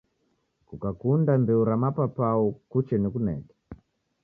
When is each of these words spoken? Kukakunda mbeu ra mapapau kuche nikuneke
Kukakunda 0.67 1.31
mbeu 1.41 1.61
ra 1.67 1.75
mapapau 1.81 2.43
kuche 2.71 2.95
nikuneke 2.99 3.55